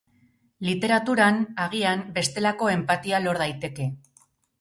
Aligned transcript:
Literaturan, 0.67 1.35
agian, 1.65 2.01
bestelako 2.15 2.71
enpatia 2.77 3.21
lor 3.27 3.41
daiteke. 3.43 3.87